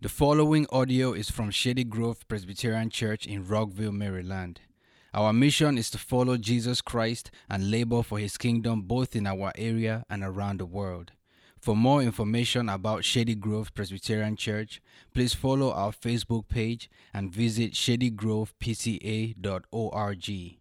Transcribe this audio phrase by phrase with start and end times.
[0.00, 4.60] The following audio is from Shady Grove Presbyterian Church in Rockville, Maryland.
[5.12, 9.50] Our mission is to follow Jesus Christ and labor for his kingdom both in our
[9.58, 11.10] area and around the world.
[11.60, 14.80] For more information about Shady Grove Presbyterian Church,
[15.12, 20.58] please follow our Facebook page and visit shadygrovepca.org.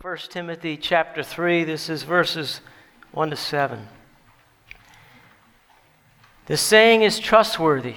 [0.00, 2.62] 1 Timothy chapter 3, this is verses
[3.12, 3.86] 1 to 7.
[6.46, 7.96] The saying is trustworthy.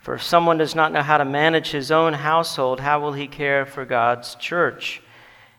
[0.00, 3.26] For if someone does not know how to manage his own household, how will he
[3.26, 5.02] care for God's church?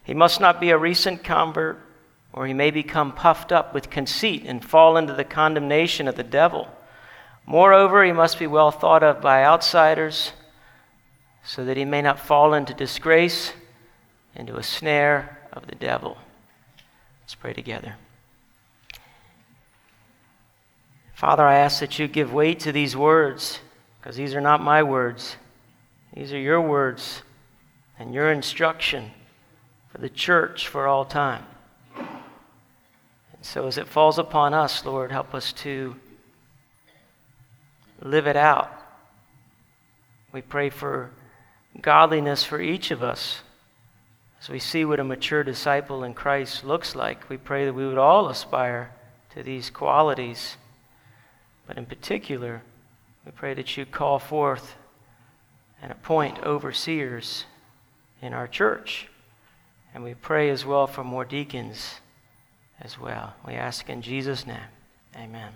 [0.04, 1.80] He must not be a recent convert,
[2.34, 6.24] or he may become puffed up with conceit and fall into the condemnation of the
[6.24, 6.68] devil.
[7.46, 10.34] Moreover, he must be well thought of by outsiders,
[11.44, 13.54] so that he may not fall into disgrace,
[14.36, 16.18] into a snare of the devil.
[17.22, 17.96] Let's pray together.
[21.14, 23.60] Father, I ask that you give weight to these words
[24.02, 25.36] because these are not my words.
[26.16, 27.22] These are your words
[28.00, 29.12] and your instruction
[29.92, 31.46] for the church for all time.
[31.96, 35.96] And so, as it falls upon us, Lord, help us to
[38.02, 38.72] live it out.
[40.32, 41.12] We pray for
[41.80, 43.42] godliness for each of us.
[44.42, 47.86] As we see what a mature disciple in Christ looks like, we pray that we
[47.86, 48.92] would all aspire
[49.36, 50.58] to these qualities.
[51.68, 52.64] But in particular,
[53.26, 54.76] we pray that you call forth
[55.82, 57.46] and appoint overseers
[58.22, 59.08] in our church.
[59.94, 62.00] And we pray as well for more deacons
[62.80, 63.34] as well.
[63.46, 64.58] We ask in Jesus' name.
[65.16, 65.52] Amen.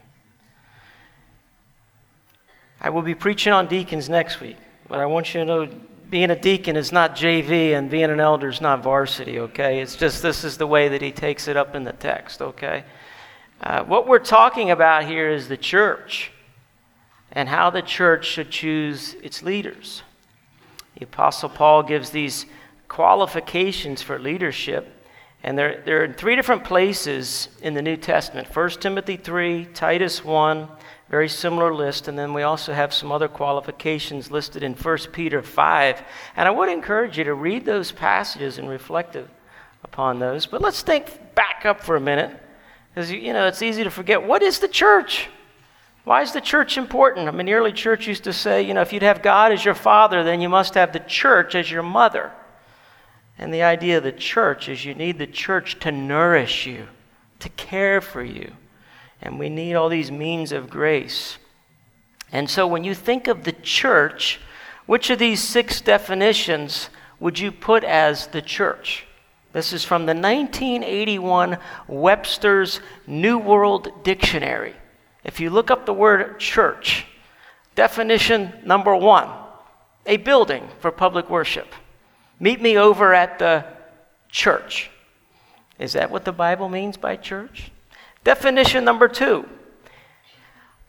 [2.81, 4.57] I will be preaching on deacons next week,
[4.87, 5.69] but I want you to know
[6.09, 9.81] being a deacon is not JV and being an elder is not varsity, okay?
[9.81, 12.83] It's just this is the way that he takes it up in the text, okay?
[13.61, 16.31] Uh, what we're talking about here is the church
[17.35, 20.01] and how the church should choose its leaders.
[20.97, 22.45] The Apostle Paul gives these
[22.87, 24.87] qualifications for leadership,
[25.43, 30.23] and they're, they're in three different places in the New Testament 1 Timothy 3, Titus
[30.23, 30.69] 1,
[31.09, 35.41] very similar list, and then we also have some other qualifications listed in 1 Peter
[35.41, 36.01] 5.
[36.37, 39.17] And I would encourage you to read those passages and reflect
[39.83, 40.45] upon those.
[40.45, 42.31] But let's think back up for a minute,
[42.89, 45.27] because you know it's easy to forget what is the church?
[46.05, 47.27] Why is the church important?
[47.27, 49.65] I mean, the early church used to say, you know, if you'd have God as
[49.65, 52.31] your father, then you must have the church as your mother.
[53.39, 56.87] And the idea of the church is you need the church to nourish you,
[57.39, 58.53] to care for you.
[59.19, 61.37] And we need all these means of grace.
[62.31, 64.39] And so when you think of the church,
[64.85, 66.89] which of these six definitions
[67.19, 69.05] would you put as the church?
[69.53, 71.57] This is from the 1981
[71.87, 74.75] Webster's New World Dictionary.
[75.25, 77.07] If you look up the word church,
[77.73, 79.29] definition number one
[80.05, 81.73] a building for public worship.
[82.39, 83.65] Meet me over at the
[84.29, 84.91] church.
[85.79, 87.71] Is that what the Bible means by church?
[88.23, 89.49] Definition number two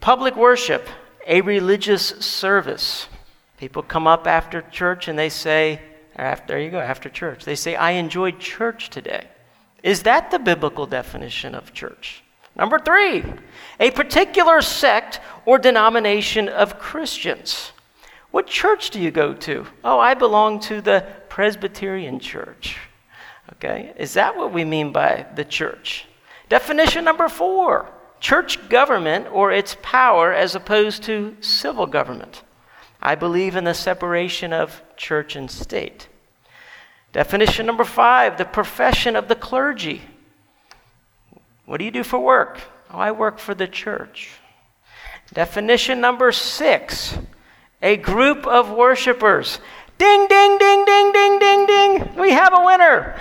[0.01, 0.87] public worship,
[1.27, 3.09] a religious service.
[3.57, 5.81] People come up after church and they say,
[6.15, 9.27] after, there you go, after church, they say, I enjoyed church today.
[9.83, 12.23] Is that the biblical definition of church?
[12.57, 13.23] Number three,
[13.79, 17.73] a particular sect or denomination of Christians.
[18.31, 19.67] What church do you go to?
[19.85, 22.79] Oh, I belong to the Presbyterian Church.
[23.55, 26.07] Okay, is that what we mean by the church?
[26.49, 32.43] Definition number four church government or its power as opposed to civil government.
[33.01, 36.09] I believe in the separation of church and state.
[37.13, 40.03] Definition number five the profession of the clergy.
[41.67, 42.61] What do you do for work?
[42.91, 44.31] Oh, I work for the church.
[45.33, 47.19] Definition number six
[47.83, 49.61] a group of worshipers.
[49.99, 52.15] Ding, ding, ding, ding, ding, ding, ding.
[52.17, 53.17] We have a winner.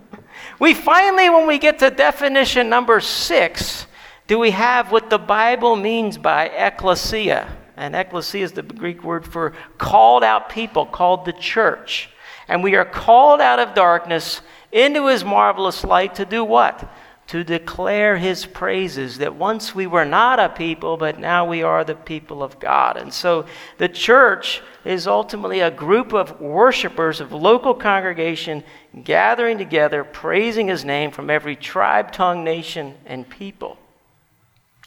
[0.60, 3.86] we finally, when we get to definition number six,
[4.28, 7.48] do we have what the Bible means by ecclesia?
[7.76, 12.10] And ecclesia is the Greek word for called out people, called the church.
[12.46, 16.88] And we are called out of darkness into his marvelous light to do what?
[17.28, 21.84] To declare his praises that once we were not a people, but now we are
[21.84, 22.96] the people of God.
[22.96, 23.44] And so
[23.76, 28.64] the church is ultimately a group of worshipers of local congregation
[29.04, 33.76] gathering together, praising his name from every tribe, tongue, nation, and people.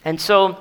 [0.03, 0.57] And so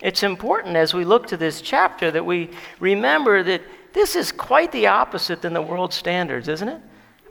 [0.00, 3.62] it's important as we look to this chapter that we remember that
[3.92, 6.80] this is quite the opposite than the world standards, isn't it?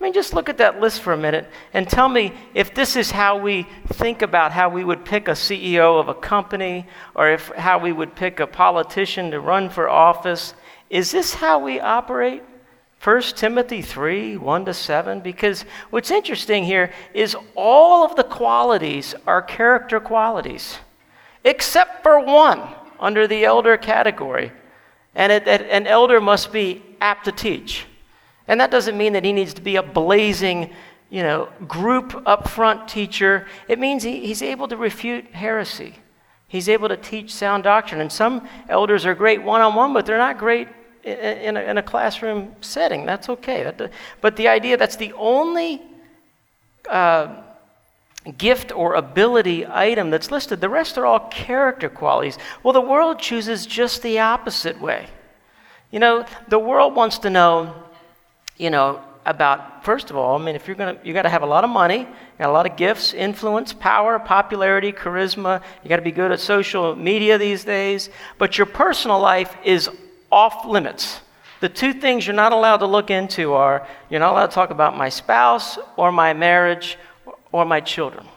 [0.05, 3.09] Mean, just look at that list for a minute and tell me if this is
[3.09, 6.85] how we think about how we would pick a CEO of a company
[7.15, 10.53] or if how we would pick a politician to run for office.
[10.91, 12.43] Is this how we operate?
[13.03, 15.21] 1 Timothy 3 1 to 7.
[15.21, 20.77] Because what's interesting here is all of the qualities are character qualities,
[21.43, 22.61] except for one
[22.99, 24.51] under the elder category.
[25.15, 27.87] And it, an elder must be apt to teach.
[28.47, 30.71] And that doesn't mean that he needs to be a blazing,
[31.09, 33.47] you know, group up front teacher.
[33.67, 35.95] It means he, he's able to refute heresy.
[36.47, 38.01] He's able to teach sound doctrine.
[38.01, 40.67] And some elders are great one on one, but they're not great
[41.03, 43.05] in, in, a, in a, classroom setting.
[43.05, 43.63] That's okay.
[43.63, 45.81] That, but the idea that's the only
[46.89, 47.41] uh,
[48.37, 52.37] gift or ability item that's listed, the rest are all character qualities.
[52.63, 55.07] Well, the world chooses just the opposite way.
[55.91, 57.75] You know, the world wants to know
[58.57, 61.41] you know, about first of all, I mean, if you're gonna, you got to have
[61.41, 62.07] a lot of money,
[62.37, 65.61] got a lot of gifts, influence, power, popularity, charisma.
[65.83, 68.09] You got to be good at social media these days.
[68.37, 69.89] But your personal life is
[70.31, 71.21] off limits.
[71.61, 74.69] The two things you're not allowed to look into are you're not allowed to talk
[74.69, 76.97] about my spouse or my marriage
[77.51, 78.27] or my children.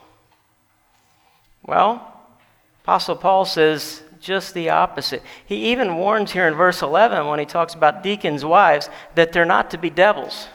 [1.62, 2.14] Well,
[2.84, 5.22] Apostle Paul says just the opposite.
[5.44, 9.44] He even warns here in verse 11 when he talks about deacons' wives that they're
[9.44, 10.48] not to be devils.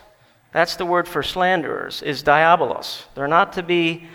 [0.51, 3.05] That's the word for slanderers, is diabolos.
[3.15, 4.07] They're not to be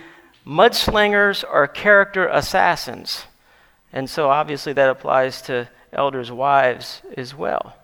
[0.47, 3.27] mudslingers or character assassins.
[3.93, 7.75] And so obviously that applies to elders' wives as well.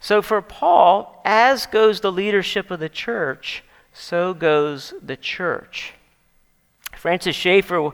[0.00, 5.94] So for Paul, as goes the leadership of the church, so goes the church.
[6.94, 7.90] Francis Schaeffer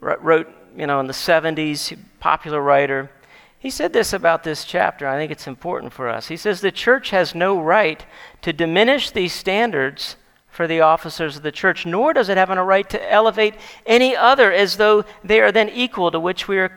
[0.00, 3.10] wrote you know, in the 70s, popular writer.
[3.58, 5.08] He said this about this chapter.
[5.08, 6.28] I think it's important for us.
[6.28, 8.06] He says the church has no right
[8.42, 10.14] to diminish these standards
[10.48, 13.54] for the officers of the church, nor does it have a right to elevate
[13.86, 16.72] any other as though they are then equal to which we are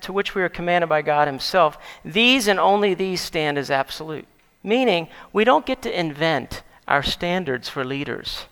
[0.00, 1.78] to which we are commanded by God himself.
[2.04, 4.26] These and only these stand as absolute.
[4.62, 8.44] Meaning, we don't get to invent our standards for leaders.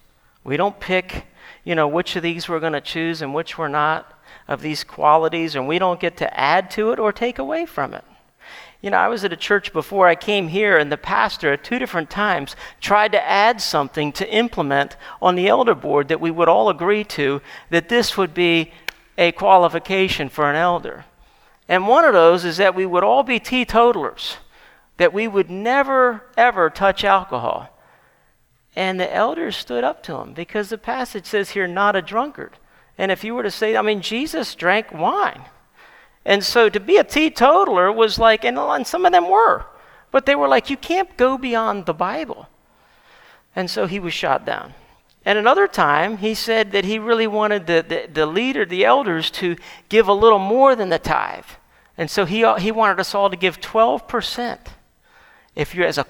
[0.43, 1.27] We don't pick,
[1.65, 4.12] you know, which of these we're going to choose and which we're not
[4.49, 7.95] of these qualities, and we don't get to add to it or take away from
[7.95, 8.05] it.
[8.81, 11.63] You know, I was at a church before I came here, and the pastor at
[11.63, 16.33] two different times tried to add something to implement on the elder board that we
[16.33, 17.41] would all agree to
[17.71, 18.73] that this would be
[19.17, 21.05] a qualification for an elder.
[21.69, 24.39] And one of those is that we would all be teetotalers,
[24.97, 27.69] that we would never, ever touch alcohol.
[28.75, 32.59] And the elders stood up to him because the passage says here, not a drunkard.
[32.99, 35.43] And if you were to say, I mean, Jesus drank wine.
[36.25, 39.67] And so to be a teetotaler was like, and some of them were,
[40.11, 42.49] but they were like, you can't go beyond the Bible.
[43.57, 44.75] And so he was shot down.
[45.25, 49.31] And another time, he said that he really wanted the, the, the leader, the elders,
[49.33, 49.57] to
[49.89, 51.45] give a little more than the tithe.
[51.97, 54.59] And so he, he wanted us all to give 12%
[55.55, 56.07] if you're as a,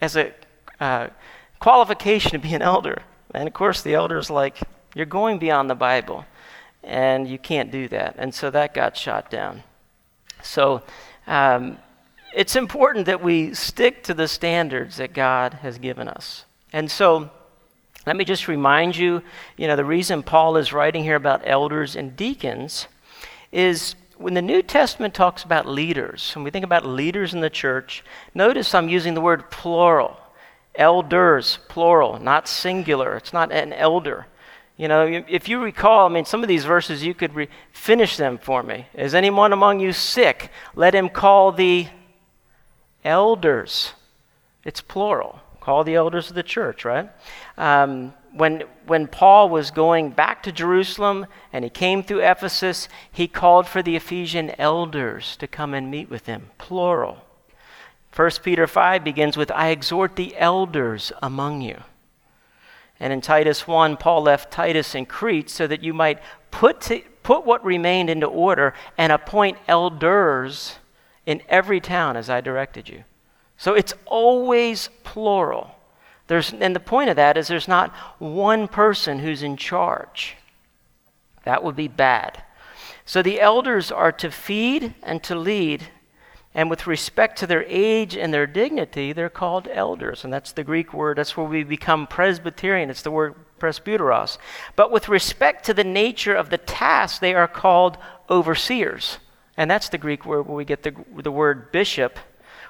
[0.00, 0.34] as a
[0.78, 1.08] uh,
[1.58, 3.02] qualification to be an elder.
[3.32, 4.58] And of course, the elder's like,
[4.94, 6.24] you're going beyond the Bible,
[6.82, 8.16] and you can't do that.
[8.18, 9.62] And so that got shot down.
[10.42, 10.82] So
[11.26, 11.78] um,
[12.34, 16.44] it's important that we stick to the standards that God has given us.
[16.72, 17.30] And so
[18.06, 19.22] let me just remind you
[19.56, 22.86] you know, the reason Paul is writing here about elders and deacons
[23.52, 27.50] is when the New Testament talks about leaders, when we think about leaders in the
[27.50, 28.04] church,
[28.34, 30.16] notice I'm using the word plural.
[30.74, 33.16] Elders, plural, not singular.
[33.16, 34.26] It's not an elder.
[34.80, 38.16] You know, if you recall, I mean, some of these verses, you could re- finish
[38.16, 38.86] them for me.
[38.94, 40.50] Is anyone among you sick?
[40.74, 41.88] Let him call the
[43.04, 43.92] elders.
[44.64, 45.40] It's plural.
[45.60, 47.10] Call the elders of the church, right?
[47.58, 53.28] Um, when, when Paul was going back to Jerusalem and he came through Ephesus, he
[53.28, 57.18] called for the Ephesian elders to come and meet with him, plural.
[58.16, 61.82] 1 Peter 5 begins with, I exhort the elders among you.
[63.00, 67.00] And in Titus 1, Paul left Titus in Crete so that you might put, to,
[67.22, 70.76] put what remained into order and appoint elders
[71.24, 73.04] in every town as I directed you.
[73.56, 75.74] So it's always plural.
[76.26, 80.36] There's, and the point of that is there's not one person who's in charge.
[81.44, 82.42] That would be bad.
[83.04, 85.88] So the elders are to feed and to lead.
[86.54, 90.24] And with respect to their age and their dignity, they're called elders.
[90.24, 92.90] And that's the Greek word, that's where we become Presbyterian.
[92.90, 94.38] It's the word presbyteros.
[94.74, 99.18] But with respect to the nature of the task, they are called overseers.
[99.56, 102.18] And that's the Greek word where we get the, the word bishop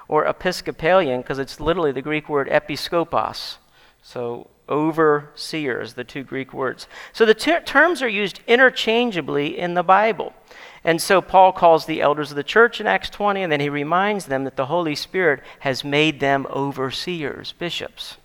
[0.07, 3.57] or Episcopalian, because it's literally the Greek word episkopos.
[4.03, 6.87] So, overseers, the two Greek words.
[7.13, 10.33] So, the ter- terms are used interchangeably in the Bible.
[10.83, 13.69] And so, Paul calls the elders of the church in Acts 20, and then he
[13.69, 18.17] reminds them that the Holy Spirit has made them overseers, bishops.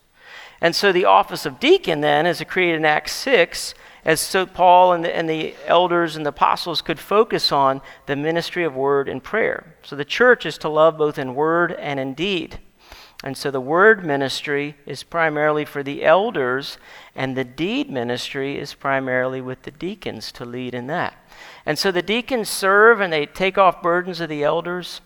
[0.61, 3.75] And so, the office of deacon then is created in Acts 6
[4.07, 8.15] as so Paul and the, and the elders and the apostles could focus on the
[8.15, 9.75] ministry of word and prayer.
[9.83, 12.61] So the church is to love both in word and in deed.
[13.25, 16.77] And so the word ministry is primarily for the elders,
[17.15, 21.15] and the deed ministry is primarily with the deacons to lead in that.
[21.65, 25.01] And so the deacons serve and they take off burdens of the elders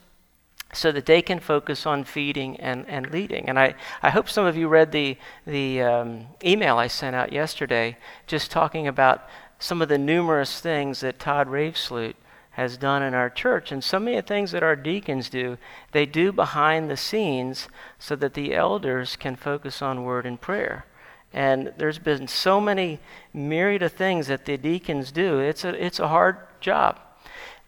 [0.72, 3.48] so that they can focus on feeding and, and leading.
[3.48, 7.32] And I, I hope some of you read the, the um, email I sent out
[7.32, 12.14] yesterday just talking about some of the numerous things that Todd Ravesloot
[12.52, 13.70] has done in our church.
[13.70, 15.56] And so many of the things that our deacons do,
[15.92, 20.84] they do behind the scenes so that the elders can focus on word and prayer.
[21.32, 22.98] And there's been so many
[23.32, 25.38] myriad of things that the deacons do.
[25.38, 26.98] It's a, it's a hard job.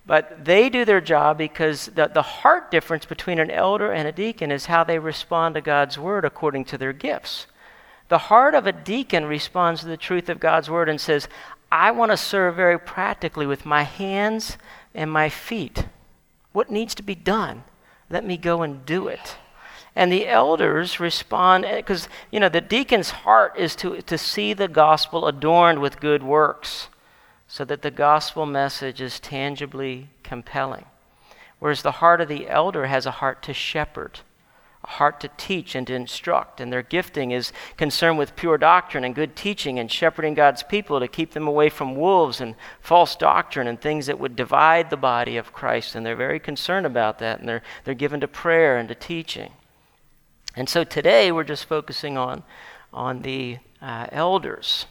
[0.05, 4.13] But they do their job because the, the heart difference between an elder and a
[4.13, 7.47] deacon is how they respond to God's word according to their gifts.
[8.09, 11.29] The heart of a deacon responds to the truth of God's word and says,
[11.73, 14.59] I want to serve very practically with my hands
[14.95, 15.87] and my feet.
[16.53, 17.65] What needs to be done?
[18.11, 19.39] Let me go and do it.
[19.97, 24.69] And the elders respond because, you know, the deacon's heart is to, to see the
[24.69, 26.89] gospel adorned with good works
[27.49, 30.85] so that the gospel message is tangibly compelling.
[31.59, 34.21] Whereas the heart of the elder has a heart to shepherd,
[34.85, 36.61] a heart to teach and to instruct.
[36.61, 40.99] And their gifting is concerned with pure doctrine and good teaching and shepherding God's people
[40.99, 44.97] to keep them away from wolves and false doctrine and things that would divide the
[44.97, 45.95] body of Christ.
[45.95, 47.41] And they're very concerned about that.
[47.41, 49.53] And they're, they're given to prayer and to teaching.
[50.57, 52.43] And so today we're just focusing on,
[52.93, 54.87] on the uh, elders.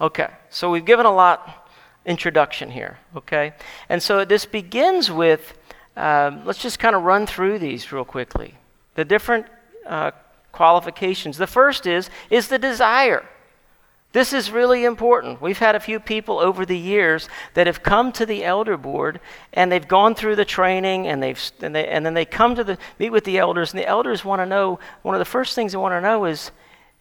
[0.00, 1.70] Okay, so we've given a lot
[2.04, 3.54] introduction here, okay?
[3.88, 5.58] And so this begins with,
[5.96, 8.54] um, let's just kind of run through these real quickly.
[8.96, 9.46] The different
[9.86, 10.10] uh,
[10.52, 11.38] qualifications.
[11.38, 13.24] The first is, is the desire.
[14.12, 15.42] This is really important.
[15.42, 19.20] We've had a few people over the years that have come to the elder board
[19.52, 22.64] and they've gone through the training and they've and, they, and then they come to
[22.64, 25.54] the meet with the elders and the elders want to know one of the first
[25.54, 26.50] things they want to know is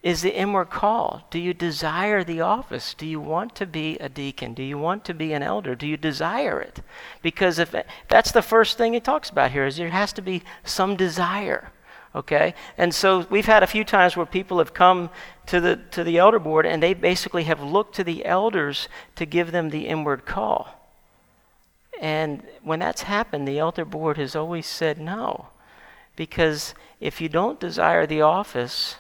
[0.04, 1.26] is the inward call.
[1.32, 2.94] Do you desire the office?
[2.94, 4.54] Do you want to be a deacon?
[4.54, 5.74] Do you want to be an elder?
[5.74, 6.82] Do you desire it?
[7.24, 7.74] Because if
[8.10, 11.72] that's the first thing he talks about here is there has to be some desire.
[12.16, 12.56] Okay?
[12.78, 15.10] And so we've had a few times where people have come
[15.48, 19.26] to the to the elder board and they basically have looked to the elders to
[19.26, 20.82] give them the inward call.
[22.02, 25.50] And when that's happened, the elder board has always said no.
[26.16, 28.96] Because if you don't desire the office,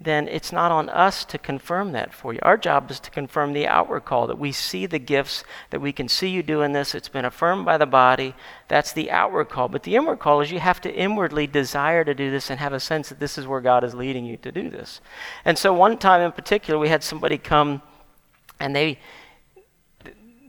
[0.00, 2.38] then it's not on us to confirm that for you.
[2.42, 5.92] Our job is to confirm the outward call that we see the gifts, that we
[5.92, 6.94] can see you doing this.
[6.94, 8.34] It's been affirmed by the body.
[8.68, 9.68] That's the outward call.
[9.68, 12.72] But the inward call is you have to inwardly desire to do this and have
[12.72, 15.02] a sense that this is where God is leading you to do this.
[15.44, 17.82] And so one time in particular, we had somebody come
[18.58, 18.98] and they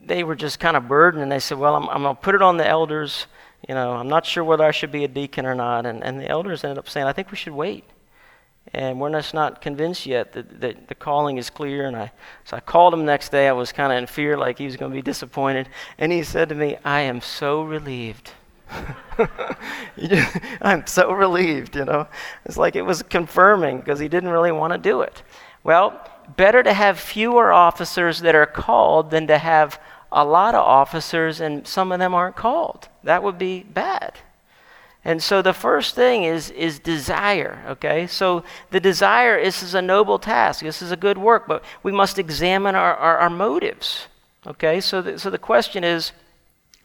[0.05, 2.35] they were just kind of burdened and they said, Well, I'm, I'm going to put
[2.35, 3.27] it on the elders.
[3.67, 5.85] You know, I'm not sure whether I should be a deacon or not.
[5.85, 7.85] And, and the elders ended up saying, I think we should wait
[8.73, 11.85] and we're just not convinced yet that, that the calling is clear.
[11.85, 12.11] And I,
[12.43, 13.47] so I called him next day.
[13.47, 15.69] I was kind of in fear, like he was going to be disappointed.
[15.97, 18.31] And he said to me, I am so relieved.
[20.61, 22.07] I'm so relieved, you know.
[22.45, 25.21] It's like it was confirming because he didn't really want to do it.
[25.63, 26.01] Well,
[26.35, 29.79] better to have fewer officers that are called than to have
[30.11, 32.87] a lot of officers and some of them aren't called.
[33.03, 34.19] That would be bad.
[35.05, 38.07] And so the first thing is, is desire, okay?
[38.07, 40.63] So the desire is, is a noble task.
[40.63, 44.07] This is a good work, but we must examine our, our, our motives,
[44.47, 44.79] okay?
[44.79, 46.13] So the, so the question is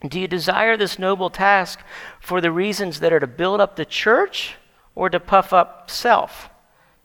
[0.08, 1.80] do you desire this noble task
[2.20, 4.54] for the reasons that are to build up the church
[4.94, 6.48] or to puff up self?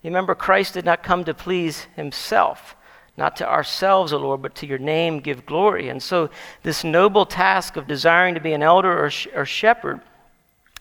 [0.03, 2.75] You remember, Christ did not come to please himself.
[3.17, 5.89] Not to ourselves, O Lord, but to your name give glory.
[5.89, 6.31] And so,
[6.63, 10.01] this noble task of desiring to be an elder or, sh- or shepherd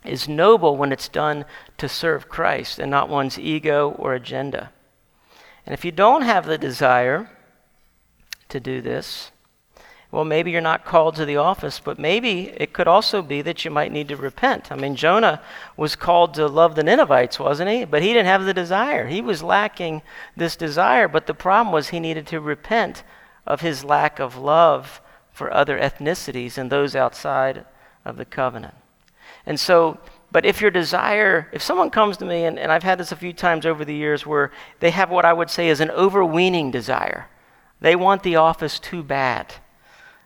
[0.05, 1.45] is noble when it's done
[1.79, 4.73] to serve Christ and not one's ego or agenda.
[5.65, 7.31] And if you don't have the desire
[8.49, 9.31] to do this,
[10.11, 13.65] well, maybe you're not called to the office, but maybe it could also be that
[13.65, 14.71] you might need to repent.
[14.71, 15.41] I mean, Jonah
[15.75, 17.87] was called to love the Ninevites, wasn't he?
[17.87, 19.07] But he didn't have the desire.
[19.07, 20.03] He was lacking
[20.37, 23.05] this desire, but the problem was he needed to repent
[23.47, 25.01] of his lack of love
[25.33, 27.65] for other ethnicities and those outside
[28.05, 28.75] of the covenant.
[29.47, 29.99] And so,
[30.31, 33.17] but if your desire, if someone comes to me, and, and I've had this a
[33.17, 36.71] few times over the years where they have what I would say is an overweening
[36.71, 37.29] desire,
[37.81, 39.55] they want the office too bad.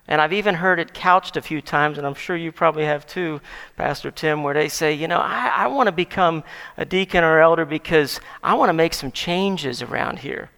[0.08, 3.06] And I've even heard it couched a few times, and I'm sure you probably have
[3.06, 3.40] too,
[3.76, 6.44] Pastor Tim, where they say, you know, I, I want to become
[6.76, 10.50] a deacon or elder because I want to make some changes around here.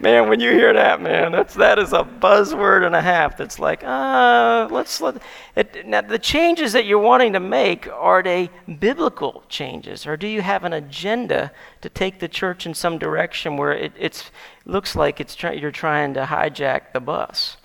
[0.00, 3.36] Man, when you hear that, man, that's that is a buzzword and a half.
[3.36, 5.22] That's like, uh, let's let.
[5.54, 10.26] It, now, the changes that you're wanting to make are they biblical changes, or do
[10.26, 14.30] you have an agenda to take the church in some direction where it it's,
[14.64, 17.56] looks like it's you're trying to hijack the bus?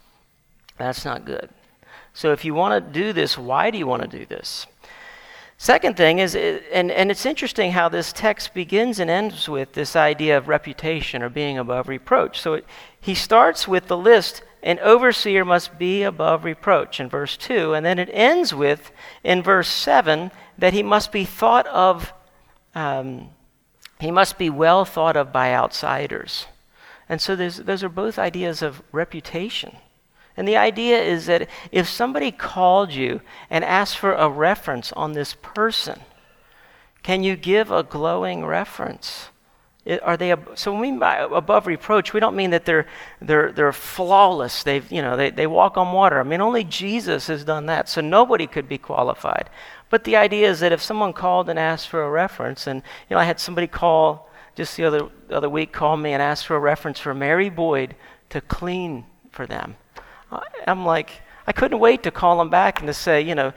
[0.78, 1.50] That's not good.
[2.14, 4.66] So if you want to do this, why do you want to do this?
[5.62, 9.96] Second thing is, and, and it's interesting how this text begins and ends with this
[9.96, 12.42] idea of reputation or being above reproach.
[12.42, 12.66] So it,
[13.00, 17.86] he starts with the list an overseer must be above reproach in verse 2, and
[17.86, 18.92] then it ends with,
[19.24, 22.12] in verse 7, that he must be thought of,
[22.74, 23.30] um,
[24.00, 26.48] he must be well thought of by outsiders.
[27.08, 29.78] And so those are both ideas of reputation.
[30.42, 33.22] And the idea is that if somebody called you
[33.52, 36.00] and asked for a reference on this person,
[37.04, 39.30] can you give a glowing reference?
[40.02, 42.88] Are they ab- so when we mean by above reproach, we don't mean that they're
[43.22, 44.64] they're they're flawless.
[44.64, 46.20] They've you know they, they walk on water.
[46.20, 49.48] I mean only Jesus has done that, so nobody could be qualified.
[49.92, 53.14] But the idea is that if someone called and asked for a reference, and you
[53.14, 56.48] know I had somebody call just the other the other week call me and ask
[56.48, 57.96] for a reference for Mary Boyd
[58.30, 59.76] to clean for them.
[60.68, 63.54] I'm like, I couldn't wait to call him back and to say, you know,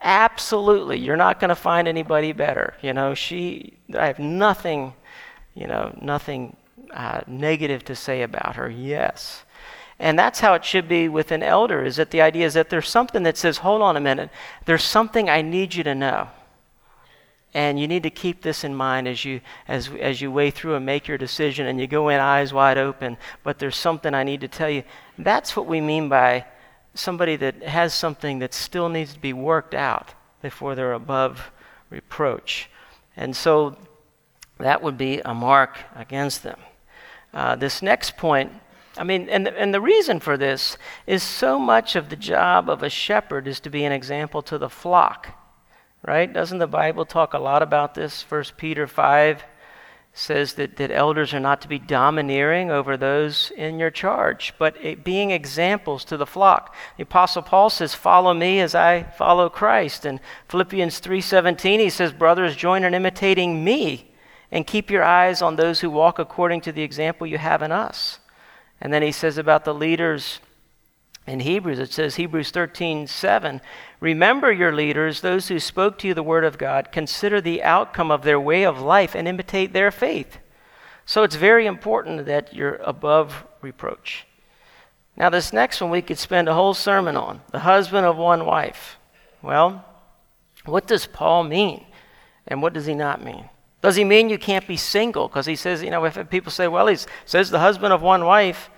[0.00, 2.74] absolutely, you're not going to find anybody better.
[2.82, 4.94] You know, she, I have nothing,
[5.54, 6.56] you know, nothing
[6.92, 8.68] uh, negative to say about her.
[8.70, 9.44] Yes.
[9.98, 12.68] And that's how it should be with an elder, is that the idea is that
[12.68, 14.30] there's something that says, hold on a minute,
[14.66, 16.28] there's something I need you to know.
[17.56, 20.74] And you need to keep this in mind as you, as, as you weigh through
[20.74, 23.16] and make your decision and you go in eyes wide open.
[23.42, 24.82] But there's something I need to tell you.
[25.16, 26.44] That's what we mean by
[26.92, 31.50] somebody that has something that still needs to be worked out before they're above
[31.88, 32.68] reproach.
[33.16, 33.78] And so
[34.58, 36.60] that would be a mark against them.
[37.32, 38.52] Uh, this next point,
[38.98, 42.82] I mean, and, and the reason for this is so much of the job of
[42.82, 45.34] a shepherd is to be an example to the flock
[46.06, 46.32] right?
[46.32, 48.22] Doesn't the Bible talk a lot about this?
[48.22, 49.44] First Peter 5
[50.12, 54.74] says that, that elders are not to be domineering over those in your charge, but
[54.82, 56.74] it, being examples to the flock.
[56.96, 60.06] The Apostle Paul says, Follow me as I follow Christ.
[60.06, 64.10] And Philippians 3.17, he says, Brothers, join in imitating me
[64.50, 67.72] and keep your eyes on those who walk according to the example you have in
[67.72, 68.20] us.
[68.80, 70.40] And then he says about the leaders
[71.26, 73.60] in Hebrews, it says, Hebrews 13, 7,
[73.98, 78.12] remember your leaders, those who spoke to you the word of God, consider the outcome
[78.12, 80.38] of their way of life and imitate their faith.
[81.04, 84.26] So it's very important that you're above reproach.
[85.16, 88.44] Now, this next one we could spend a whole sermon on the husband of one
[88.44, 88.96] wife.
[89.42, 89.84] Well,
[90.64, 91.86] what does Paul mean?
[92.46, 93.48] And what does he not mean?
[93.82, 95.28] Does he mean you can't be single?
[95.28, 98.24] Because he says, you know, if people say, well, he says the husband of one
[98.24, 98.70] wife,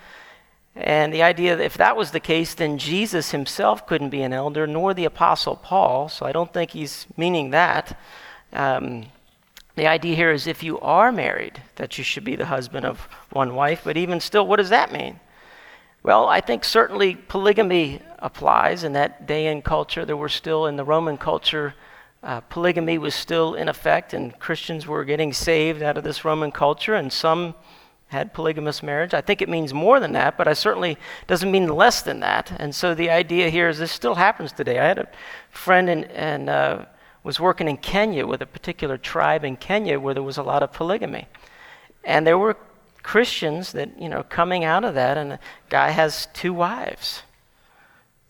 [0.81, 4.33] and the idea that if that was the case, then Jesus himself couldn't be an
[4.33, 6.09] elder, nor the Apostle Paul.
[6.09, 7.99] So I don't think he's meaning that.
[8.53, 9.07] Um,
[9.75, 13.09] the idea here is if you are married, that you should be the husband of
[13.31, 13.83] one wife.
[13.83, 15.19] But even still, what does that mean?
[16.05, 18.85] Well, I think certainly polygamy applies.
[18.85, 21.75] In that day and culture, there were still, in the Roman culture,
[22.23, 26.53] uh, polygamy was still in effect, and Christians were getting saved out of this Roman
[26.53, 27.57] culture, and some
[28.09, 29.13] had polygamous marriage.
[29.13, 32.53] I think it means more than that, but I certainly doesn't mean less than that.
[32.59, 34.79] And so the idea here is this still happens today.
[34.79, 35.09] I had a
[35.51, 36.87] friend and uh,
[37.23, 40.63] was working in Kenya with a particular tribe in Kenya where there was a lot
[40.63, 41.27] of polygamy,
[42.03, 42.57] and there were
[43.03, 47.23] Christians that you know coming out of that, and a guy has two wives.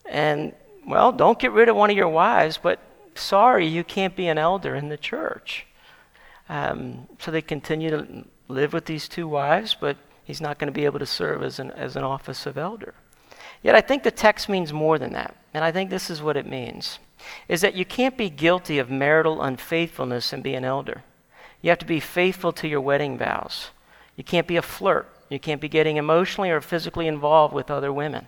[0.05, 0.53] And
[0.85, 2.79] well, don't get rid of one of your wives, but
[3.15, 5.65] sorry, you can't be an elder in the church.
[6.49, 10.77] Um, so they continue to live with these two wives, but he's not going to
[10.77, 12.93] be able to serve as an, as an office of elder.
[13.63, 15.35] Yet I think the text means more than that.
[15.53, 16.99] And I think this is what it means
[17.47, 21.03] is that you can't be guilty of marital unfaithfulness and be an elder.
[21.61, 23.71] You have to be faithful to your wedding vows.
[24.15, 25.09] You can't be a flirt.
[25.29, 28.27] You can't be getting emotionally or physically involved with other women.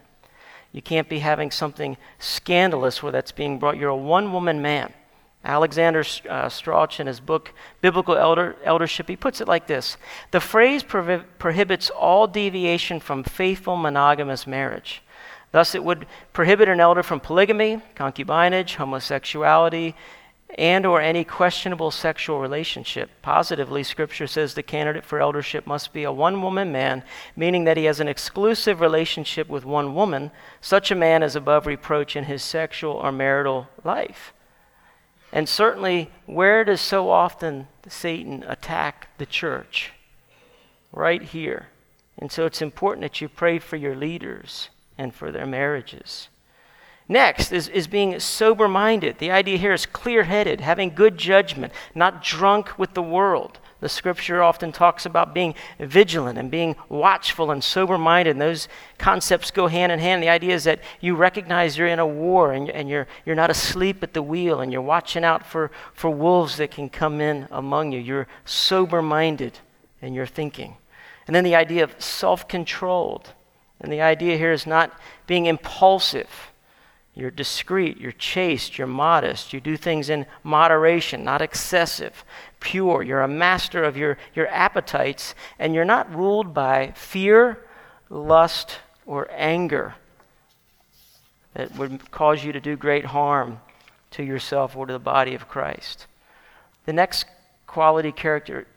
[0.72, 3.78] You can't be having something scandalous where that's being brought.
[3.78, 4.94] You're a one woman man.
[5.44, 7.52] Alexander uh, Strauch, in his book
[7.82, 9.98] Biblical Elder, Eldership, he puts it like this
[10.32, 15.02] The phrase prohibits all deviation from faithful monogamous marriage.
[15.52, 19.96] Thus, it would prohibit an elder from polygamy, concubinage, homosexuality,
[20.58, 23.10] and or any questionable sexual relationship.
[23.22, 27.04] Positively, scripture says the candidate for eldership must be a one-woman man,
[27.36, 30.32] meaning that he has an exclusive relationship with one woman.
[30.60, 34.34] Such a man is above reproach in his sexual or marital life.
[35.32, 39.92] And certainly, where does so often Satan attack the church?
[40.92, 41.68] Right here.
[42.18, 46.28] And so it's important that you pray for your leaders and for their marriages.
[47.08, 49.18] Next is, is being sober minded.
[49.20, 53.60] The idea here is clear headed, having good judgment, not drunk with the world.
[53.82, 58.32] The scripture often talks about being vigilant and being watchful and sober minded.
[58.32, 58.68] And those
[59.00, 60.22] concepts go hand in hand.
[60.22, 63.50] The idea is that you recognize you're in a war and, and you're, you're not
[63.50, 67.48] asleep at the wheel and you're watching out for, for wolves that can come in
[67.50, 68.00] among you.
[68.00, 69.58] You're sober minded
[70.00, 70.78] in your thinking.
[71.26, 73.34] And then the idea of self controlled.
[73.80, 74.92] And the idea here is not
[75.26, 76.51] being impulsive.
[77.14, 82.24] You're discreet, you're chaste, you're modest, you do things in moderation, not excessive
[82.62, 83.04] pure.
[83.04, 87.66] You're a master of your, your appetites, and you're not ruled by fear,
[88.10, 89.96] lust, or anger
[91.54, 93.60] that would cause you to do great harm
[94.12, 96.08] to yourself or to the body of Christ.
[96.86, 97.26] The next
[97.68, 98.68] quality character,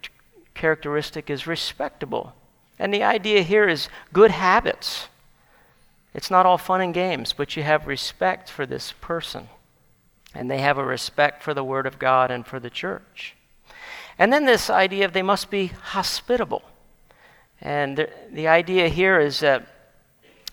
[0.54, 2.34] characteristic is respectable.
[2.78, 5.08] And the idea here is good habits.
[6.14, 9.48] It's not all fun and games, but you have respect for this person.
[10.34, 13.36] And they have a respect for the Word of God and for the church.
[14.18, 16.62] And then this idea of they must be hospitable.
[17.60, 19.66] And the, the idea here is that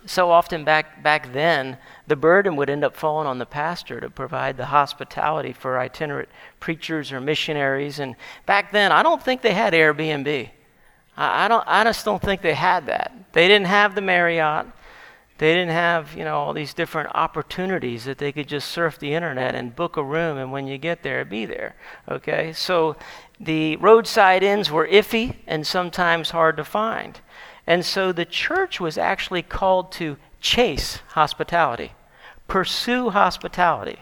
[0.05, 4.09] so often back, back then, the burden would end up falling on the pastor to
[4.09, 7.99] provide the hospitality for itinerant preachers or missionaries.
[7.99, 8.15] And
[8.47, 10.49] back then, I don't think they had Airbnb.
[11.17, 13.13] I, I, don't, I just don't think they had that.
[13.33, 14.65] They didn't have the Marriott.
[15.41, 19.15] They didn't have, you know, all these different opportunities that they could just surf the
[19.15, 21.75] internet and book a room, and when you get there, be there.
[22.07, 22.53] Okay?
[22.53, 22.95] So
[23.39, 27.21] the roadside inns were iffy and sometimes hard to find.
[27.65, 31.93] And so the church was actually called to chase hospitality,
[32.47, 33.97] pursue hospitality,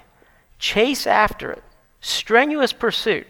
[0.58, 1.63] chase after it,
[2.02, 3.28] strenuous pursuit.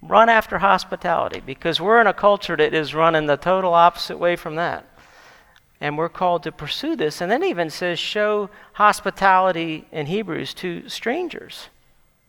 [0.00, 4.36] Run after hospitality because we're in a culture that is running the total opposite way
[4.36, 4.87] from that.
[5.80, 7.20] And we're called to pursue this.
[7.20, 11.68] And then even says, show hospitality in Hebrews to strangers.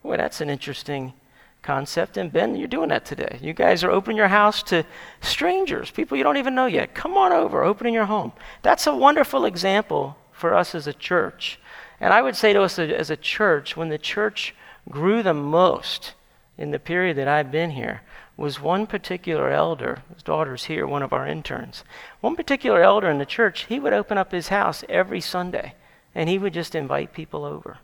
[0.04, 1.14] Boy, that's an interesting
[1.62, 2.18] concept.
[2.18, 3.40] And Ben, you're doing that today.
[3.42, 4.86] You guys are opening your house to
[5.22, 6.94] strangers, people you don't even know yet.
[6.94, 8.32] Come on over, opening your home.
[8.62, 11.60] That's a wonderful example for us as a church.
[12.00, 14.56] And I would say to us as a church, when the church
[14.90, 16.14] grew the most
[16.58, 18.02] in the period that I've been here,
[18.40, 21.84] was one particular elder, his daughter's here, one of our interns.
[22.22, 25.76] One particular elder in the church, he would open up his house every Sunday
[26.16, 27.78] and he would just invite people over.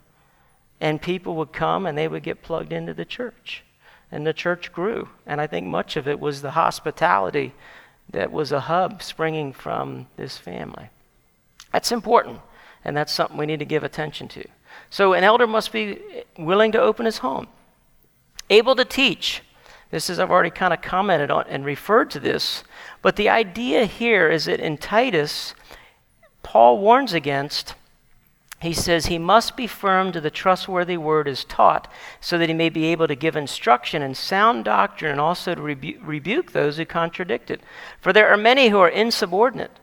[0.80, 3.64] And people would come and they would get plugged into the church
[4.10, 5.08] and the church grew.
[5.26, 7.52] And I think much of it was the hospitality
[8.10, 10.88] that was a hub springing from this family.
[11.72, 12.40] That's important,
[12.84, 14.44] and that's something we need to give attention to.
[14.90, 15.98] So, an elder must be
[16.38, 17.48] willing to open his home,
[18.48, 19.42] able to teach.
[19.96, 22.64] This is, I've already kind of commented on and referred to this,
[23.00, 25.54] but the idea here is that in Titus,
[26.42, 27.74] Paul warns against
[28.60, 32.54] he says he must be firm to the trustworthy word as taught, so that he
[32.54, 36.76] may be able to give instruction in sound doctrine and also to rebu- rebuke those
[36.76, 37.62] who contradict it.
[37.98, 39.78] For there are many who are insubordinate,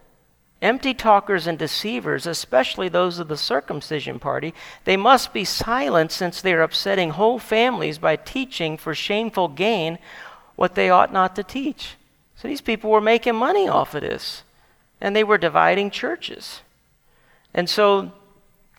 [0.63, 4.53] empty talkers and deceivers, especially those of the circumcision party.
[4.85, 9.99] They must be silent since they are upsetting whole families by teaching for shameful gain
[10.55, 11.95] what they ought not to teach.
[12.35, 14.43] So these people were making money off of this,
[15.01, 16.61] and they were dividing churches.
[17.53, 18.11] And so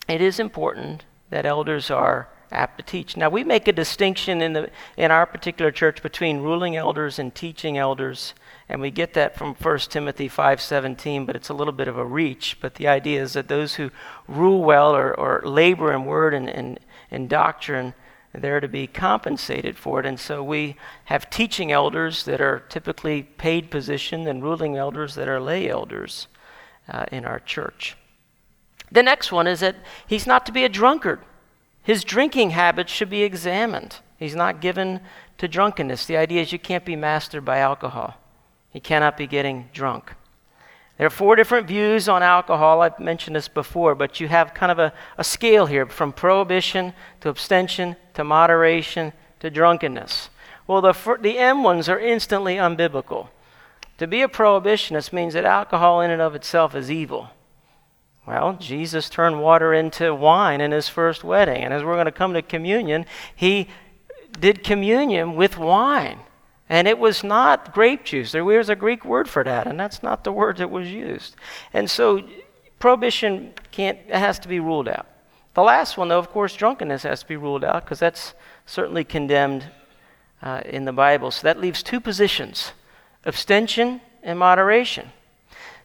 [0.08, 3.16] it is important that elders are apt to teach.
[3.16, 7.34] Now, we make a distinction in, the, in our particular church between ruling elders and
[7.34, 8.34] teaching elders,
[8.68, 12.04] and we get that from 1 Timothy 5.17, but it's a little bit of a
[12.04, 12.58] reach.
[12.60, 13.90] But the idea is that those who
[14.28, 16.80] rule well or, or labor in word and, and,
[17.10, 17.94] and doctrine,
[18.32, 20.06] they're to be compensated for it.
[20.06, 25.28] And so we have teaching elders that are typically paid position and ruling elders that
[25.28, 26.26] are lay elders
[26.88, 27.96] uh, in our church.
[28.90, 29.76] The next one is that
[30.06, 31.20] he's not to be a drunkard.
[31.84, 34.00] His drinking habits should be examined.
[34.18, 35.00] He's not given
[35.38, 36.06] to drunkenness.
[36.06, 38.14] The idea is you can't be mastered by alcohol.
[38.70, 40.14] He cannot be getting drunk.
[40.96, 42.80] There are four different views on alcohol.
[42.80, 46.94] I've mentioned this before, but you have kind of a, a scale here from prohibition
[47.20, 50.30] to abstention to moderation to drunkenness.
[50.66, 53.28] Well, the, the M ones are instantly unbiblical.
[53.98, 57.30] To be a prohibitionist means that alcohol in and of itself is evil.
[58.26, 61.62] Well, Jesus turned water into wine in his first wedding.
[61.62, 63.68] And as we're going to come to communion, he
[64.40, 66.20] did communion with wine.
[66.68, 68.32] And it was not grape juice.
[68.32, 71.36] There was a Greek word for that, and that's not the word that was used.
[71.74, 72.26] And so
[72.78, 75.06] prohibition can't, has to be ruled out.
[75.52, 78.34] The last one, though, of course, drunkenness has to be ruled out because that's
[78.66, 79.66] certainly condemned
[80.42, 81.30] uh, in the Bible.
[81.30, 82.72] So that leaves two positions
[83.26, 85.12] abstention and moderation.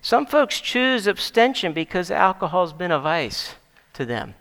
[0.01, 3.55] Some folks choose abstention because alcohol's been a vice
[3.93, 4.35] to them.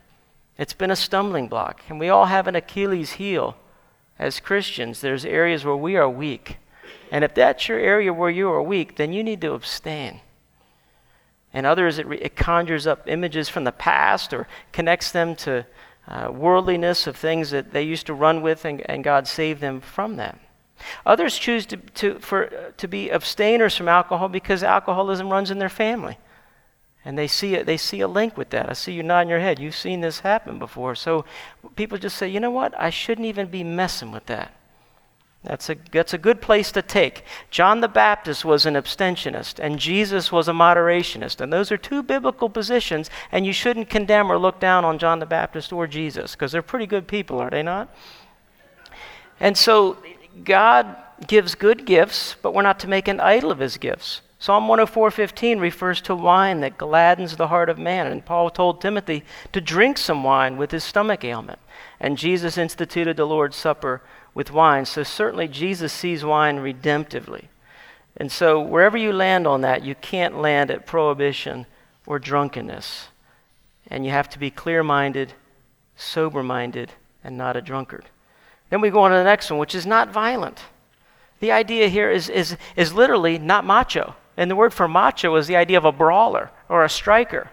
[0.56, 1.82] It's been a stumbling block.
[1.88, 3.56] And we all have an Achilles heel
[4.18, 5.00] as Christians.
[5.00, 6.58] There's areas where we are weak.
[7.10, 10.20] And if that's your area where you are weak, then you need to abstain.
[11.52, 15.66] And others, it, it conjures up images from the past or connects them to
[16.06, 19.80] uh, worldliness of things that they used to run with, and, and God saved them
[19.80, 20.38] from that.
[21.06, 25.68] Others choose to, to, for, to be abstainers from alcohol because alcoholism runs in their
[25.68, 26.18] family.
[27.04, 28.68] And they see, a, they see a link with that.
[28.68, 29.58] I see you nodding your head.
[29.58, 30.94] You've seen this happen before.
[30.94, 31.24] So
[31.76, 32.78] people just say, you know what?
[32.78, 34.54] I shouldn't even be messing with that.
[35.44, 37.24] That's a, that's a good place to take.
[37.50, 41.40] John the Baptist was an abstentionist, and Jesus was a moderationist.
[41.40, 45.20] And those are two biblical positions, and you shouldn't condemn or look down on John
[45.20, 47.88] the Baptist or Jesus, because they're pretty good people, are they not?
[49.38, 49.96] And so
[50.44, 50.96] God
[51.26, 54.20] gives good gifts, but we're not to make an idol of his gifts.
[54.40, 59.24] Psalm 104:15 refers to wine that gladdens the heart of man, and Paul told Timothy
[59.52, 61.58] to drink some wine with his stomach ailment.
[61.98, 64.00] And Jesus instituted the Lord's Supper
[64.34, 64.84] with wine.
[64.84, 67.46] So certainly Jesus sees wine redemptively.
[68.16, 71.66] And so wherever you land on that, you can't land at prohibition
[72.06, 73.08] or drunkenness.
[73.88, 75.32] And you have to be clear-minded,
[75.96, 76.92] sober-minded,
[77.24, 78.04] and not a drunkard.
[78.70, 80.60] Then we go on to the next one, which is not violent.
[81.40, 84.14] The idea here is, is, is literally not macho.
[84.36, 87.50] And the word for macho is the idea of a brawler or a striker.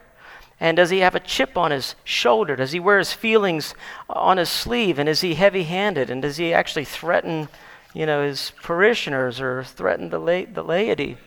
[0.59, 2.55] And does he have a chip on his shoulder?
[2.55, 3.75] Does he wear his feelings
[4.09, 4.99] on his sleeve?
[4.99, 6.09] And is he heavy handed?
[6.09, 7.49] And does he actually threaten,
[7.93, 11.17] you know, his parishioners or threaten the, la- the laity?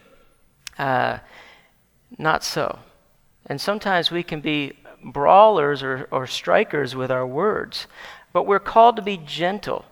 [0.78, 1.18] Uh,
[2.16, 2.78] not so.
[3.46, 4.72] And sometimes we can be
[5.04, 7.86] brawlers or, or strikers with our words.
[8.32, 9.84] But we're called to be gentle.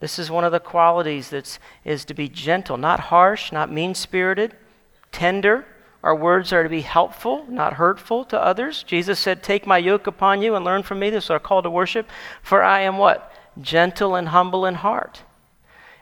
[0.00, 3.94] This is one of the qualities that is to be gentle, not harsh, not mean
[3.94, 4.54] spirited,
[5.10, 5.66] tender.
[6.02, 8.84] Our words are to be helpful, not hurtful to others.
[8.84, 11.10] Jesus said, Take my yoke upon you and learn from me.
[11.10, 12.08] This is our call to worship.
[12.42, 13.32] For I am what?
[13.60, 15.22] Gentle and humble in heart.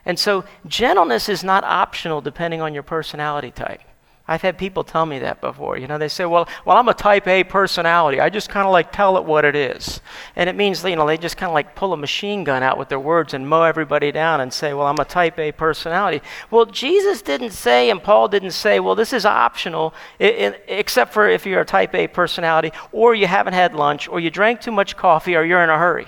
[0.05, 3.81] And so, gentleness is not optional depending on your personality type.
[4.29, 5.77] I've had people tell me that before.
[5.77, 8.19] You know, they say, well, well I'm a type A personality.
[8.19, 10.01] I just kind of like tell it what it is.
[10.35, 12.77] And it means, you know, they just kind of like pull a machine gun out
[12.77, 16.21] with their words and mow everybody down and say, well, I'm a type A personality.
[16.51, 21.45] Well, Jesus didn't say, and Paul didn't say, well, this is optional, except for if
[21.45, 24.97] you're a type A personality, or you haven't had lunch, or you drank too much
[24.97, 26.07] coffee, or you're in a hurry.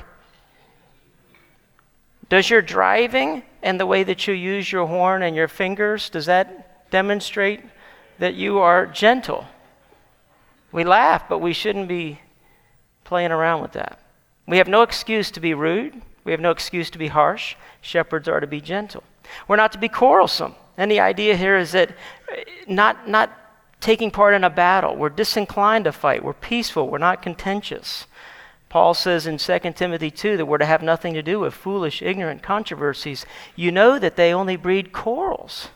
[2.28, 6.28] Does your driving and the way that you use your horn and your fingers, does
[6.28, 7.62] that demonstrate
[8.20, 9.48] that you are gentle.
[10.72, 12.20] We laugh, but we shouldn't be
[13.04, 14.00] playing around with that.
[14.46, 16.02] We have no excuse to be rude.
[16.24, 17.56] We have no excuse to be harsh.
[17.82, 19.04] Shepherds are to be gentle.
[19.48, 20.56] We're not to be quarrelsome.
[20.78, 22.36] And the idea here is that uh,
[22.68, 23.32] not, not
[23.80, 24.96] taking part in a battle.
[24.96, 26.24] We're disinclined to fight.
[26.24, 26.90] We're peaceful.
[26.90, 28.06] We're not contentious.
[28.70, 32.02] Paul says in 2 Timothy 2 that we're to have nothing to do with foolish,
[32.02, 33.26] ignorant controversies.
[33.56, 35.70] You know that they only breed quarrels.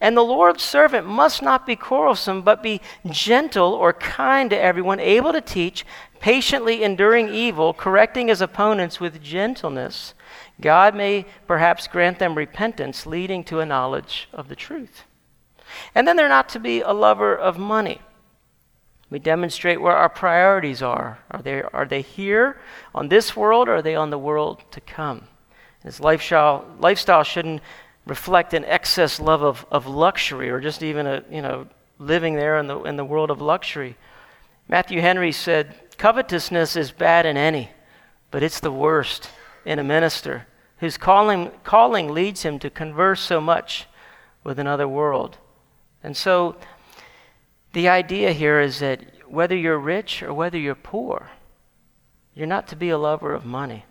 [0.00, 2.80] And the Lord's servant must not be quarrelsome, but be
[3.10, 5.84] gentle or kind to everyone, able to teach,
[6.20, 10.14] patiently enduring evil, correcting his opponents with gentleness.
[10.60, 15.02] God may perhaps grant them repentance, leading to a knowledge of the truth.
[15.94, 18.00] And then they're not to be a lover of money.
[19.10, 21.18] We demonstrate where our priorities are.
[21.30, 22.60] Are they, are they here
[22.94, 25.24] on this world, or are they on the world to come?
[25.82, 27.62] His lifestyle, lifestyle shouldn't
[28.08, 31.66] reflect an excess love of, of luxury or just even a, you know,
[31.98, 33.96] living there in the, in the world of luxury.
[34.66, 37.70] Matthew Henry said, Covetousness is bad in any,
[38.30, 39.30] but it's the worst
[39.64, 40.46] in a minister
[40.78, 43.86] whose calling, calling leads him to converse so much
[44.42, 45.36] with another world.
[46.02, 46.56] And so
[47.72, 51.30] the idea here is that whether you're rich or whether you're poor,
[52.34, 53.84] you're not to be a lover of money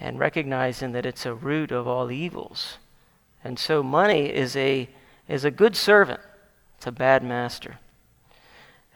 [0.00, 2.78] and recognizing that it's a root of all evils.
[3.42, 4.88] And so money is a,
[5.28, 6.20] is a good servant
[6.76, 7.78] It's a bad master.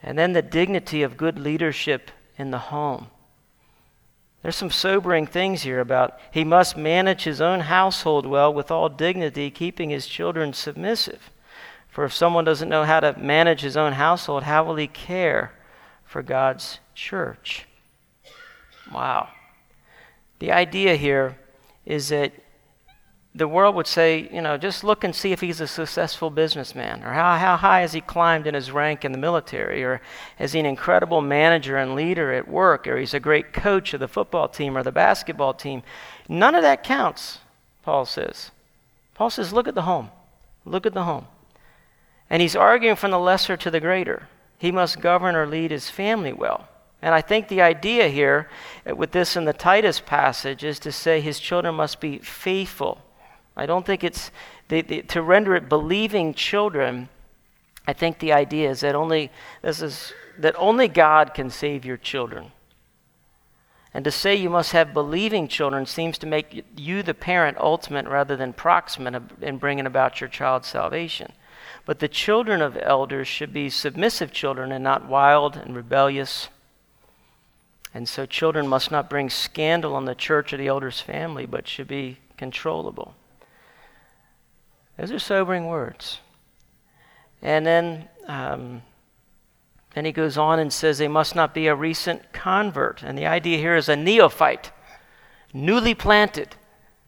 [0.03, 3.07] And then the dignity of good leadership in the home.
[4.43, 8.89] There's some sobering things here about he must manage his own household well with all
[8.89, 11.31] dignity, keeping his children submissive.
[11.89, 15.53] For if someone doesn't know how to manage his own household, how will he care
[16.03, 17.65] for God's church?
[18.93, 19.29] Wow.
[20.37, 21.39] The idea here
[21.85, 22.33] is that
[23.35, 27.03] the world would say, you know, just look and see if he's a successful businessman,
[27.03, 30.01] or how, how high has he climbed in his rank in the military, or
[30.39, 33.99] is he an incredible manager and leader at work, or he's a great coach of
[33.99, 35.83] the football team or the basketball team.
[36.29, 37.39] None of that counts,
[37.83, 38.51] Paul says.
[39.13, 40.11] Paul says, look at the home.
[40.63, 41.27] Look at the home.
[42.29, 44.29] And he's arguing from the lesser to the greater.
[44.57, 46.69] He must govern or lead his family well.
[47.01, 48.49] And I think the idea here
[48.89, 53.01] uh, with this in the Titus passage is to say his children must be faithful
[53.57, 54.31] I don't think it's
[54.67, 57.09] they, they, to render it believing children.
[57.87, 61.97] I think the idea is that only this is that only God can save your
[61.97, 62.51] children.
[63.93, 68.05] And to say you must have believing children seems to make you the parent ultimate
[68.07, 71.31] rather than proximate in bringing about your child's salvation.
[71.85, 76.49] But the children of elders should be submissive children and not wild and rebellious.
[77.93, 81.65] And so children must not bring scandal on the church or the elder's family, but
[81.65, 83.15] should be controllable.
[84.97, 86.19] Those are sobering words.
[87.41, 88.81] And then, um,
[89.93, 93.03] then he goes on and says they must not be a recent convert.
[93.03, 94.71] And the idea here is a neophyte,
[95.53, 96.55] newly planted.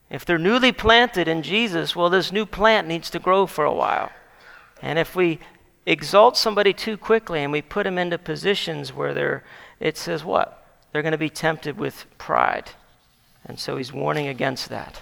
[0.09, 3.73] If they're newly planted in Jesus, well, this new plant needs to grow for a
[3.73, 4.11] while.
[4.81, 5.39] And if we
[5.85, 9.43] exalt somebody too quickly and we put them into positions where they're,
[9.79, 10.65] it says what?
[10.91, 12.71] They're going to be tempted with pride.
[13.45, 15.01] And so he's warning against that.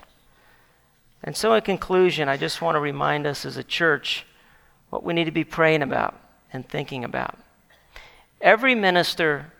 [1.25, 4.27] And so, in conclusion, I just want to remind us as a church
[4.91, 6.13] what we need to be praying about
[6.53, 7.39] and thinking about.
[8.39, 9.51] Every minister,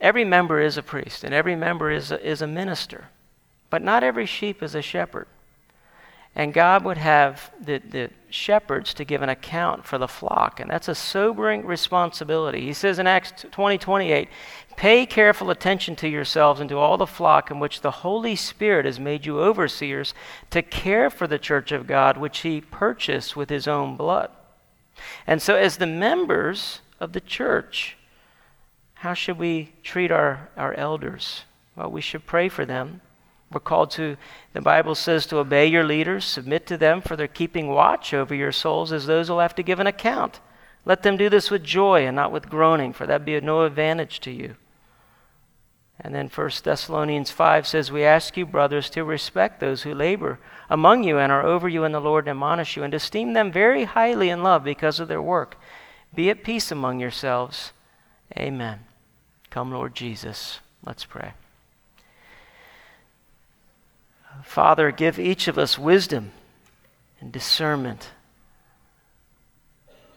[0.00, 3.04] every member is a priest, and every member is a, is a minister.
[3.70, 5.28] But not every sheep is a shepherd.
[6.36, 10.60] And God would have the, the shepherds to give an account for the flock.
[10.60, 12.60] And that's a sobering responsibility.
[12.60, 14.28] He says in Acts 20 28,
[14.76, 18.84] Pay careful attention to yourselves and to all the flock in which the Holy Spirit
[18.84, 20.12] has made you overseers
[20.50, 24.30] to care for the church of God, which he purchased with his own blood.
[25.26, 27.96] And so, as the members of the church,
[28.96, 31.44] how should we treat our, our elders?
[31.74, 33.00] Well, we should pray for them
[33.52, 34.16] we're called to,
[34.52, 38.34] the Bible says, to obey your leaders, submit to them, for they're keeping watch over
[38.34, 40.40] your souls as those who'll have to give an account.
[40.84, 43.62] Let them do this with joy and not with groaning, for that'd be of no
[43.62, 44.56] advantage to you.
[46.00, 50.38] And then 1 Thessalonians 5 says, We ask you, brothers, to respect those who labor
[50.68, 53.50] among you and are over you in the Lord and admonish you, and esteem them
[53.50, 55.58] very highly in love because of their work.
[56.14, 57.72] Be at peace among yourselves.
[58.36, 58.80] Amen.
[59.50, 60.60] Come, Lord Jesus.
[60.84, 61.32] Let's pray.
[64.44, 66.32] Father, give each of us wisdom
[67.20, 68.10] and discernment.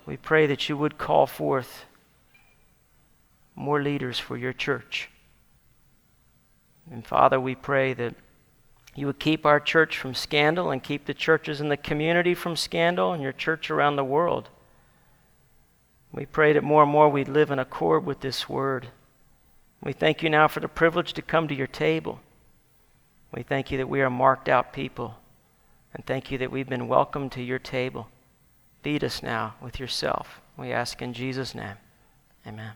[0.06, 1.86] We pray that you would call forth
[3.56, 5.10] more leaders for your church.
[6.92, 8.16] And Father, we pray that
[8.96, 12.56] you would keep our church from scandal and keep the churches in the community from
[12.56, 14.50] scandal and your church around the world.
[16.12, 18.88] We pray that more and more we'd live in accord with this word.
[19.84, 22.20] We thank you now for the privilege to come to your table.
[23.32, 25.16] We thank you that we are marked out people.
[25.94, 28.08] And thank you that we've been welcomed to your table.
[28.84, 30.42] Feed us now with yourself.
[30.58, 31.78] We ask in Jesus' name.
[32.46, 32.74] Amen.